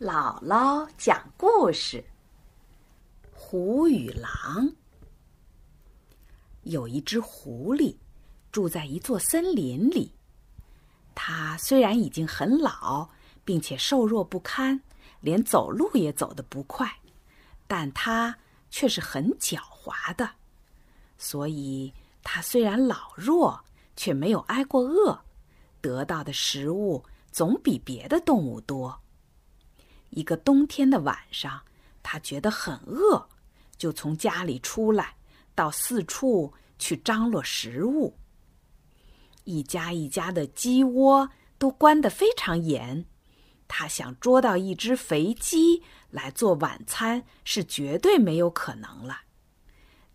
[0.00, 2.04] 姥姥讲故事：
[3.34, 4.72] 狐与狼。
[6.62, 7.96] 有一只狐狸
[8.52, 10.14] 住在一座森林里。
[11.16, 13.08] 它虽然已经很老，
[13.44, 14.80] 并且瘦弱不堪，
[15.20, 16.88] 连走路也走得不快，
[17.66, 18.38] 但它
[18.70, 20.30] 却是很狡猾的。
[21.16, 21.92] 所以，
[22.22, 23.64] 它虽然老弱，
[23.96, 25.20] 却没有挨过饿，
[25.80, 29.00] 得到的食物总比别的动物多。
[30.10, 31.62] 一个冬天的晚上，
[32.02, 33.28] 他觉得很饿，
[33.76, 35.16] 就从家里出来，
[35.54, 38.16] 到四处去张罗食物。
[39.44, 43.06] 一家一家的鸡窝都关得非常严，
[43.66, 49.22] 他想捉到一只肥鸡来做晚餐是绝对没有可能了。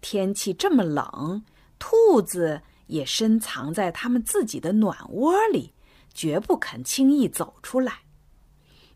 [0.00, 1.44] 天气这么冷，
[1.78, 5.72] 兔子也深藏在它们自己的暖窝里，
[6.12, 8.01] 绝不肯轻易走出来。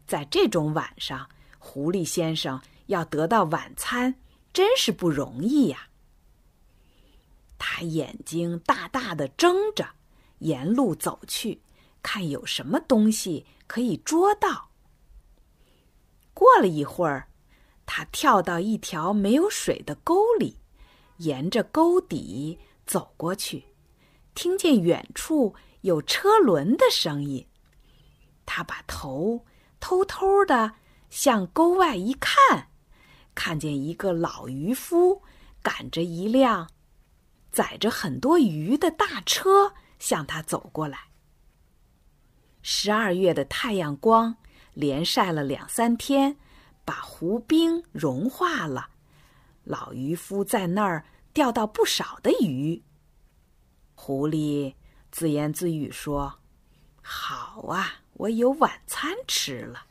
[0.06, 4.14] 在这种晚上，狐狸先生要得到晚餐，
[4.53, 5.89] 真是不容易呀。
[7.58, 9.89] 他眼睛大大的睁着，
[10.39, 11.61] 沿路走去，
[12.03, 14.70] 看有什么东西可以捉到。
[16.33, 17.28] 过了一会儿，
[17.84, 20.58] 他跳到一条没有水的沟里，
[21.17, 23.64] 沿着沟底走过去，
[24.34, 27.48] 听见远处有车轮的声音，
[28.45, 29.45] 他把头。
[29.80, 30.74] 偷偷的
[31.10, 32.69] 向沟外一看，
[33.34, 35.22] 看见一个老渔夫
[35.62, 36.68] 赶着一辆
[37.52, 40.98] 载着很多鱼的大车向他走过来。
[42.62, 44.36] 十二月的太阳光
[44.74, 46.36] 连晒了两三天，
[46.84, 48.88] 把湖冰融化了。
[49.64, 52.83] 老渔夫在那儿钓到不少的鱼。
[53.94, 54.74] 狐狸
[55.11, 56.40] 自言自语说
[57.02, 59.86] ：“好啊。”我有晚餐吃了。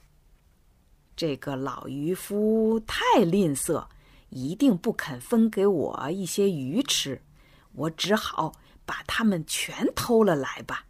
[1.15, 3.87] 这个老渔夫太吝啬，
[4.29, 7.21] 一定不肯分给我一些鱼吃，
[7.73, 8.53] 我只好
[8.85, 10.85] 把它们全偷了来吧。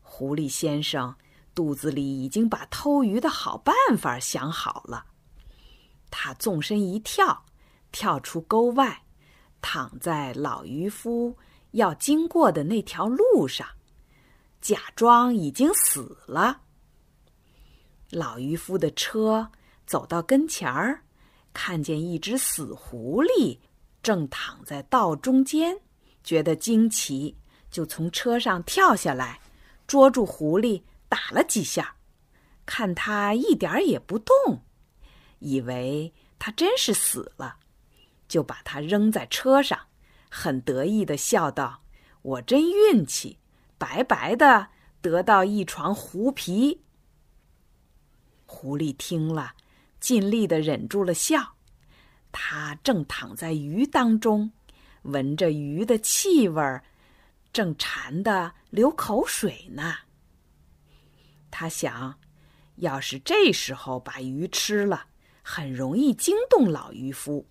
[0.00, 1.14] 狐狸先生
[1.54, 5.06] 肚子里已经把偷鱼的好办法想好了，
[6.10, 7.44] 他纵身一跳，
[7.92, 9.02] 跳出沟外，
[9.60, 11.36] 躺在老渔夫
[11.72, 13.68] 要经过的那条路上。
[14.64, 16.62] 假装已经死了。
[18.08, 19.52] 老渔夫的车
[19.86, 21.02] 走到跟前儿，
[21.52, 23.58] 看见一只死狐狸
[24.02, 25.82] 正躺在道中间，
[26.22, 27.36] 觉得惊奇，
[27.70, 29.38] 就从车上跳下来，
[29.86, 31.96] 捉住狐狸打了几下，
[32.64, 34.62] 看他一点也不动，
[35.40, 37.56] 以为他真是死了，
[38.26, 39.78] 就把他扔在车上，
[40.30, 41.82] 很得意的笑道
[42.22, 43.36] ：“我真运气。”
[43.78, 44.68] 白白的
[45.00, 46.82] 得到一床狐皮。
[48.46, 49.54] 狐狸听了，
[50.00, 51.56] 尽力的忍住了笑。
[52.30, 54.52] 他正躺在鱼当中，
[55.02, 56.80] 闻着鱼的气味，
[57.52, 59.94] 正馋得流口水呢。
[61.50, 62.18] 他想，
[62.76, 65.06] 要是这时候把鱼吃了，
[65.42, 67.46] 很容易惊动老渔夫，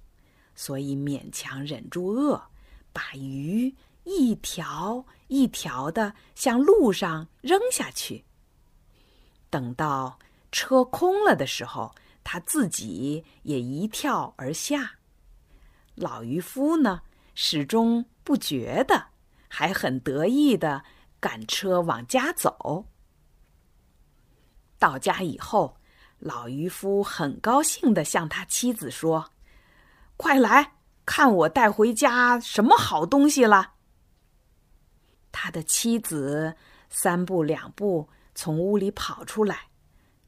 [0.55, 2.49] 所以勉强忍住饿，
[2.91, 3.73] 把鱼。
[4.03, 8.25] 一条一条的向路上扔下去。
[9.49, 10.19] 等到
[10.51, 11.93] 车空了的时候，
[12.23, 14.91] 他自己也一跳而下。
[15.95, 17.01] 老渔夫呢，
[17.35, 19.07] 始终不觉得，
[19.47, 20.83] 还很得意的
[21.19, 22.85] 赶车往家走。
[24.79, 25.77] 到家以后，
[26.19, 29.31] 老渔夫很高兴的向他妻子说
[30.17, 30.73] ：“快来
[31.05, 33.72] 看我带回家什么好东西了。”
[35.43, 36.55] 他的妻子
[36.89, 39.67] 三步两步从屋里跑出来，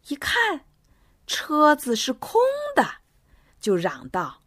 [0.09, 0.65] 一看
[1.25, 2.41] 车子是空
[2.75, 2.85] 的，
[3.57, 4.41] 就嚷道：“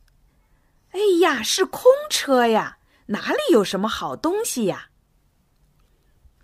[0.93, 4.91] 哎呀，是空车呀，哪里有什么好东西呀？”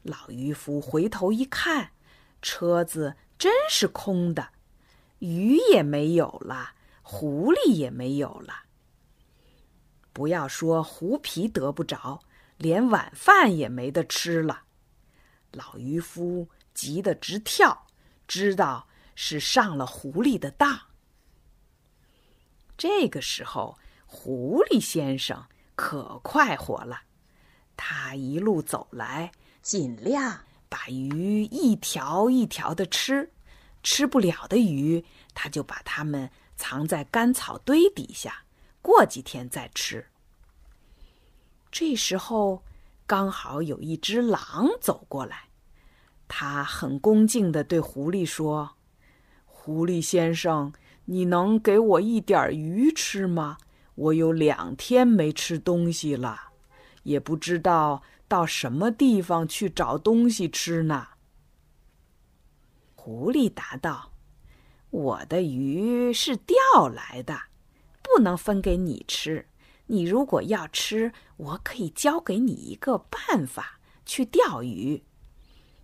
[0.03, 1.91] 老渔夫回头一看，
[2.41, 4.49] 车子真是空的，
[5.19, 6.71] 鱼也没有了，
[7.03, 8.63] 狐狸也没有了。
[10.15, 12.23] 不要说狐皮得不着。
[12.57, 14.63] 连晚饭也没得吃了，
[15.53, 17.87] 老渔夫急得直跳，
[18.27, 20.81] 知道是上了狐狸的当。
[22.77, 27.03] 这个时候，狐狸先生可快活了，
[27.77, 33.33] 他一路走来，尽量把鱼一条一条的吃，
[33.83, 35.05] 吃不了的鱼，
[35.35, 38.45] 他就把它们藏在干草堆底下，
[38.81, 40.07] 过几天再吃。
[41.75, 42.63] 这时候，
[43.05, 45.49] 刚好有一只狼走过来，
[46.29, 48.77] 他很恭敬的对狐狸说
[49.45, 50.73] ：“狐狸先生，
[51.07, 53.59] 你能给我一点鱼吃吗？
[53.97, 56.53] 我有两天没吃东西了，
[57.03, 61.09] 也不知道到什么地方去找东西吃呢。”
[62.95, 64.13] 狐狸答道
[64.91, 66.55] ：“我的鱼是钓
[66.89, 67.37] 来的，
[68.01, 69.49] 不能分给你吃。
[69.87, 75.03] 你如果要吃，我可以教给你一个办法去钓鱼。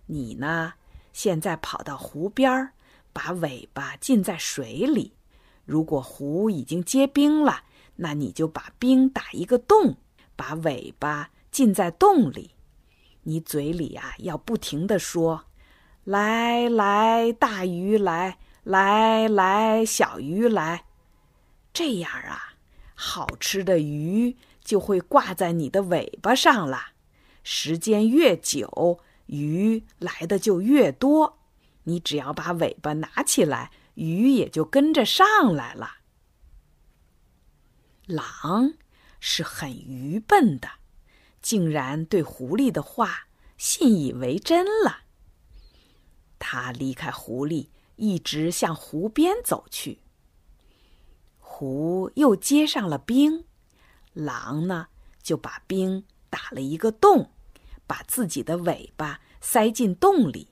[0.07, 0.73] 你呢，
[1.13, 2.73] 现在跑到湖边儿，
[3.13, 5.13] 把尾巴浸在水里。
[5.65, 7.63] 如果湖已经结冰了，
[7.95, 9.97] 那你就把冰打一个洞，
[10.35, 12.51] 把尾巴浸在洞里。
[13.23, 15.45] 你嘴里啊，要不停的说。”
[16.03, 20.85] 来来，大鱼来，来来，小鱼来，
[21.71, 22.50] 这样啊，
[23.03, 26.91] 好吃的鱼就会挂在你的尾巴上了。
[27.41, 31.39] 时间越久，鱼来的就越多。
[31.85, 35.95] 你只要把尾巴拿起来，鱼也就跟着上来了。
[38.05, 38.75] 狼
[39.19, 40.69] 是很愚笨的，
[41.41, 43.25] 竟然对狐狸的话
[43.57, 45.05] 信以为真了。
[46.37, 50.01] 他离开狐狸，一直向湖边走去。
[51.61, 53.45] 湖又结上了冰，
[54.13, 54.87] 狼呢
[55.21, 57.29] 就把冰打了一个洞，
[57.85, 60.47] 把自己的尾巴塞进洞里，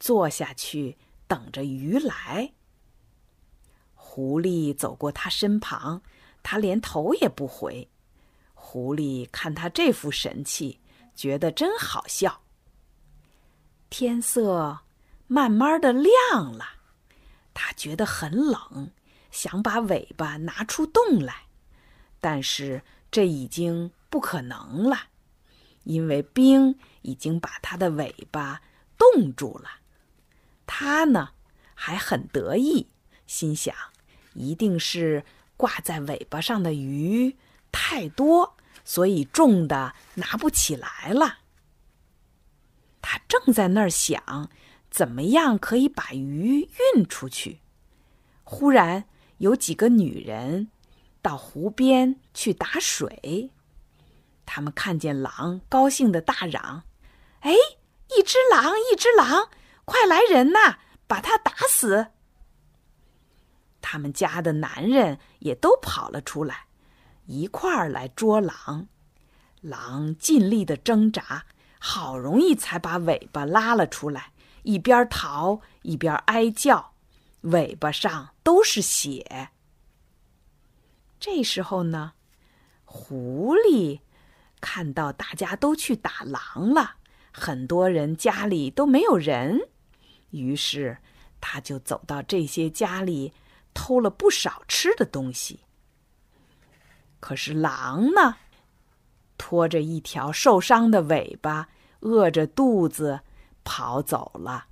[0.00, 0.98] 坐下去
[1.28, 2.54] 等着鱼来。
[3.94, 6.02] 狐狸走过他身旁，
[6.42, 7.88] 他连头也不回。
[8.52, 10.80] 狐狸看他这副神气，
[11.14, 12.40] 觉得真好笑。
[13.90, 14.80] 天色。
[15.28, 16.64] 慢慢的亮了，
[17.54, 18.90] 他觉得很冷，
[19.32, 21.46] 想把尾巴拿出洞来，
[22.20, 25.08] 但是这已经不可能了，
[25.82, 28.62] 因为冰已经把它的尾巴
[28.96, 29.80] 冻住了。
[30.64, 31.30] 它呢
[31.74, 32.86] 还很得意，
[33.26, 33.74] 心想
[34.34, 35.24] 一定是
[35.56, 37.36] 挂在尾巴上的鱼
[37.72, 41.38] 太多，所以重的拿不起来了。
[43.00, 44.48] 他正在那儿想。
[44.92, 47.60] 怎么样可以把鱼运出去？
[48.44, 49.06] 忽然
[49.38, 50.68] 有几个女人
[51.20, 53.50] 到湖边去打水，
[54.46, 56.84] 他们看见狼，高兴的大嚷
[57.40, 57.52] ：“哎，
[58.16, 59.48] 一只狼，一只狼，
[59.84, 62.08] 快来人呐，把它打死！”
[63.82, 66.66] 他们家的男人也都跑了出来，
[67.26, 68.88] 一块儿来捉狼。
[69.60, 71.44] 狼尽力的挣扎，
[71.78, 74.32] 好容易才把尾巴拉了出来。
[74.64, 76.94] 一边逃一边哀叫，
[77.42, 79.50] 尾巴上都是血。
[81.18, 82.12] 这时候呢，
[82.84, 84.00] 狐狸
[84.60, 86.96] 看到大家都去打狼了，
[87.32, 89.68] 很多人家里都没有人，
[90.30, 90.98] 于是
[91.40, 93.32] 他就走到这些家里，
[93.74, 95.60] 偷了不少吃的东西。
[97.20, 98.36] 可是狼呢，
[99.38, 101.68] 拖着一条受伤的尾巴，
[102.00, 103.20] 饿着肚子。
[103.64, 104.66] 跑走了。